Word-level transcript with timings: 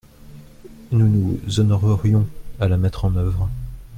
Nous 0.89 1.07
nous 1.07 1.59
honorerions 1.59 2.25
à 2.59 2.67
la 2.67 2.75
mettre 2.77 3.05
en 3.05 3.15
œuvre. 3.17 3.47